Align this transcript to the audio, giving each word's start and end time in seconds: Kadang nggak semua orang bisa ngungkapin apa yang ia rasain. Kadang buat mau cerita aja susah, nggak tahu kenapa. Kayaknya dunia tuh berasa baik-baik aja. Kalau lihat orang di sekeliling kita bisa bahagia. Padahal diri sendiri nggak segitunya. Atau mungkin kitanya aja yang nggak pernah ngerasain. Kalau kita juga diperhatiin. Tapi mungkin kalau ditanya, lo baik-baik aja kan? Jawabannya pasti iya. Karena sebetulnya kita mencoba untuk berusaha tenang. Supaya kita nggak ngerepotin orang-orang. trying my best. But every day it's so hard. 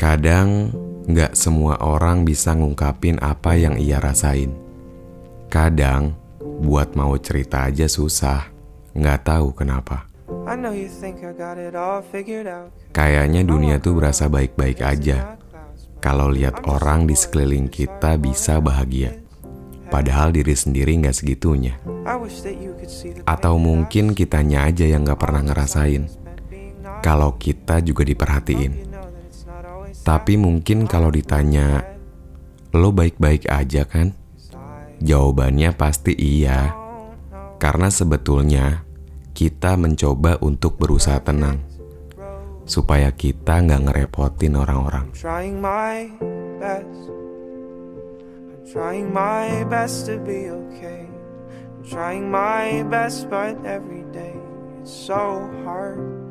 Kadang 0.00 0.72
nggak 1.12 1.36
semua 1.36 1.76
orang 1.84 2.24
bisa 2.24 2.56
ngungkapin 2.56 3.20
apa 3.20 3.52
yang 3.52 3.76
ia 3.76 4.00
rasain. 4.00 4.48
Kadang 5.52 6.16
buat 6.40 6.96
mau 6.96 7.12
cerita 7.20 7.68
aja 7.68 7.84
susah, 7.84 8.48
nggak 8.96 9.28
tahu 9.28 9.52
kenapa. 9.52 10.08
Kayaknya 12.96 13.42
dunia 13.44 13.76
tuh 13.76 13.92
berasa 14.00 14.24
baik-baik 14.32 14.80
aja. 14.80 15.36
Kalau 16.00 16.32
lihat 16.32 16.64
orang 16.64 17.04
di 17.04 17.12
sekeliling 17.12 17.68
kita 17.68 18.16
bisa 18.16 18.56
bahagia. 18.56 19.20
Padahal 19.92 20.32
diri 20.32 20.56
sendiri 20.56 20.96
nggak 20.96 21.12
segitunya. 21.12 21.76
Atau 23.28 23.60
mungkin 23.60 24.16
kitanya 24.16 24.64
aja 24.64 24.88
yang 24.88 25.04
nggak 25.04 25.20
pernah 25.20 25.44
ngerasain. 25.44 26.08
Kalau 27.04 27.36
kita 27.36 27.84
juga 27.84 28.00
diperhatiin. 28.08 28.89
Tapi 30.06 30.38
mungkin 30.38 30.86
kalau 30.86 31.10
ditanya, 31.10 31.84
lo 32.74 32.94
baik-baik 32.94 33.50
aja 33.50 33.84
kan? 33.84 34.14
Jawabannya 35.00 35.72
pasti 35.74 36.12
iya. 36.14 36.76
Karena 37.56 37.88
sebetulnya 37.88 38.84
kita 39.32 39.76
mencoba 39.80 40.36
untuk 40.44 40.76
berusaha 40.76 41.20
tenang. 41.24 41.60
Supaya 42.68 43.10
kita 43.10 43.64
nggak 43.64 43.90
ngerepotin 43.90 44.54
orang-orang. 44.54 45.10
trying 51.90 52.30
my 52.30 52.86
best. 52.86 53.26
But 53.28 53.58
every 53.66 54.06
day 54.14 54.38
it's 54.78 54.92
so 54.92 55.50
hard. 55.66 56.29